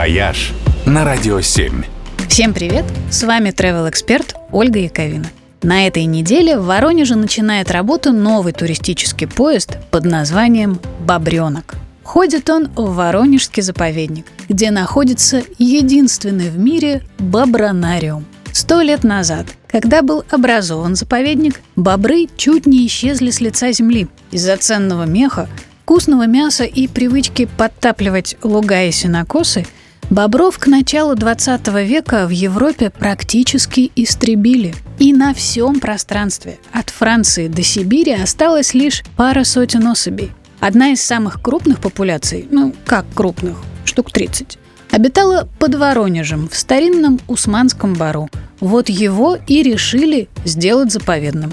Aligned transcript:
«Вояж» 0.00 0.54
на 0.86 1.04
Радио 1.04 1.42
7. 1.42 1.82
Всем 2.26 2.54
привет! 2.54 2.86
С 3.10 3.22
вами 3.22 3.50
travel 3.50 3.86
эксперт 3.90 4.34
Ольга 4.50 4.78
Яковина. 4.78 5.26
На 5.62 5.86
этой 5.86 6.06
неделе 6.06 6.56
в 6.56 6.64
Воронеже 6.64 7.16
начинает 7.16 7.70
работу 7.70 8.10
новый 8.10 8.54
туристический 8.54 9.26
поезд 9.26 9.76
под 9.90 10.06
названием 10.06 10.80
«Бобренок». 11.00 11.74
Ходит 12.02 12.48
он 12.48 12.70
в 12.74 12.94
Воронежский 12.94 13.62
заповедник, 13.62 14.24
где 14.48 14.70
находится 14.70 15.42
единственный 15.58 16.48
в 16.48 16.58
мире 16.58 17.02
бобронариум. 17.18 18.24
Сто 18.52 18.80
лет 18.80 19.04
назад, 19.04 19.48
когда 19.68 20.00
был 20.00 20.24
образован 20.30 20.96
заповедник, 20.96 21.60
бобры 21.76 22.26
чуть 22.38 22.64
не 22.64 22.86
исчезли 22.86 23.30
с 23.30 23.42
лица 23.42 23.70
земли. 23.72 24.08
Из-за 24.30 24.56
ценного 24.56 25.04
меха 25.04 25.46
вкусного 25.90 26.28
мяса 26.28 26.62
и 26.62 26.86
привычки 26.86 27.48
подтапливать 27.58 28.36
луга 28.44 28.84
и 28.84 28.92
сенокосы, 28.92 29.66
бобров 30.10 30.58
к 30.58 30.66
началу 30.66 31.14
20 31.14 31.68
века 31.68 32.26
в 32.26 32.30
Европе 32.30 32.90
практически 32.90 33.90
истребили. 33.94 34.74
И 34.98 35.12
на 35.12 35.32
всем 35.32 35.80
пространстве, 35.80 36.58
от 36.72 36.90
Франции 36.90 37.48
до 37.48 37.62
Сибири, 37.62 38.12
осталось 38.12 38.74
лишь 38.74 39.02
пара 39.16 39.44
сотен 39.44 39.86
особей. 39.86 40.32
Одна 40.58 40.90
из 40.90 41.00
самых 41.00 41.40
крупных 41.40 41.80
популяций, 41.80 42.46
ну 42.50 42.74
как 42.84 43.06
крупных, 43.14 43.56
штук 43.86 44.10
30, 44.12 44.58
обитала 44.90 45.48
под 45.58 45.76
Воронежем 45.76 46.48
в 46.48 46.56
старинном 46.56 47.18
Усманском 47.28 47.94
бару. 47.94 48.28
Вот 48.58 48.90
его 48.90 49.38
и 49.46 49.62
решили 49.62 50.28
сделать 50.44 50.92
заповедным. 50.92 51.50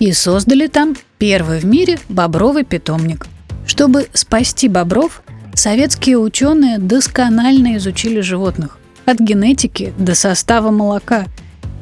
И 0.00 0.12
создали 0.12 0.66
там 0.66 0.96
первый 1.16 1.60
в 1.60 1.64
мире 1.64 1.98
бобровый 2.08 2.64
питомник. 2.64 3.26
Чтобы 3.64 4.08
спасти 4.12 4.68
бобров, 4.68 5.22
советские 5.54 6.18
ученые 6.18 6.78
досконально 6.78 7.76
изучили 7.76 8.20
животных 8.20 8.78
от 9.04 9.18
генетики 9.18 9.92
до 9.98 10.14
состава 10.14 10.70
молока 10.70 11.26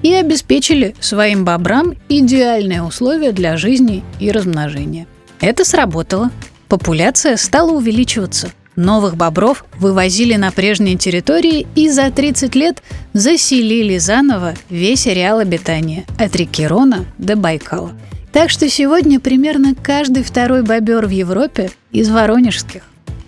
и 0.03 0.12
обеспечили 0.14 0.94
своим 1.00 1.44
бобрам 1.44 1.94
идеальные 2.09 2.83
условия 2.83 3.33
для 3.33 3.56
жизни 3.56 4.03
и 4.19 4.31
размножения. 4.31 5.06
Это 5.41 5.64
сработало. 5.64 6.31
Популяция 6.69 7.36
стала 7.36 7.72
увеличиваться. 7.72 8.50
Новых 8.77 9.17
бобров 9.17 9.64
вывозили 9.78 10.37
на 10.37 10.53
прежние 10.53 10.97
территории 10.97 11.66
и 11.75 11.91
за 11.91 12.11
30 12.11 12.55
лет 12.55 12.83
заселили 13.12 13.98
заново 13.98 14.55
весь 14.70 15.06
ареал 15.06 15.41
обитания 15.41 16.06
от 16.19 16.34
реки 16.37 16.66
Рона 16.66 17.05
до 17.19 17.37
Байкала– 17.37 17.92
так 18.33 18.50
что 18.50 18.69
сегодня 18.69 19.19
примерно 19.19 19.75
каждый 19.75 20.22
второй 20.22 20.62
бобер 20.62 21.06
в 21.06 21.11
Европе 21.11 21.70
из 21.91 22.09
воронежских. 22.09 22.83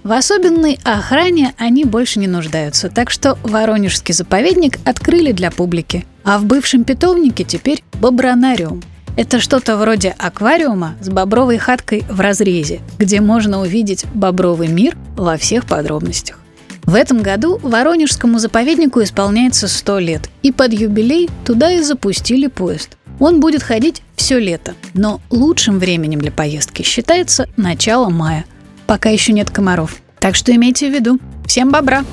В 0.05 0.11
особенной 0.11 0.81
охране 0.83 1.55
они 1.58 1.84
больше 1.84 2.19
не 2.19 2.27
нуждаются, 2.27 2.89
так 2.89 3.08
что 3.08 3.39
Воронежский 3.45 4.12
заповедник 4.12 4.78
открыли 4.84 5.31
для 5.31 5.53
публики. 5.53 6.05
А 6.25 6.39
в 6.39 6.44
бывшем 6.44 6.83
питомнике 6.83 7.44
теперь 7.44 7.84
бобронариум. 8.00 8.83
Это 9.17 9.39
что-то 9.39 9.77
вроде 9.77 10.14
аквариума 10.19 10.97
с 11.00 11.09
бобровой 11.09 11.59
хаткой 11.59 12.05
в 12.09 12.19
разрезе, 12.20 12.81
где 12.98 13.20
можно 13.20 13.61
увидеть 13.61 14.05
бобровый 14.12 14.69
мир 14.69 14.97
во 15.17 15.36
всех 15.36 15.67
подробностях. 15.67 16.41
В 16.83 16.97
этом 16.97 17.22
году 17.22 17.61
Воронежскому 17.62 18.41
заповеднику 18.41 19.03
исполняется 19.05 19.69
100 19.69 19.98
лет, 20.00 20.31
и 20.42 20.50
под 20.50 20.72
юбилей 20.72 21.31
туда 21.44 21.70
и 21.70 21.81
запустили 21.81 22.48
поезд. 22.48 22.97
Он 23.20 23.39
будет 23.39 23.62
ходить 23.62 24.03
все 24.16 24.41
лето, 24.41 24.75
но 24.94 25.20
лучшим 25.31 25.78
временем 25.78 26.20
для 26.20 26.33
поездки 26.33 26.83
считается 26.83 27.48
начало 27.56 28.09
мая, 28.09 28.47
пока 28.86 29.11
еще 29.11 29.33
нет 29.33 29.50
комаров. 29.50 29.97
Так 30.19 30.34
что 30.36 30.55
имейте 30.55 30.88
в 30.88 30.92
виду. 30.94 31.19
Всем 31.47 31.70
бобра! 31.70 32.05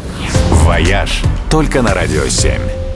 «Вояж» 0.51 1.21
только 1.49 1.81
на 1.81 1.93
Радио 1.93 2.27
7. 2.27 2.88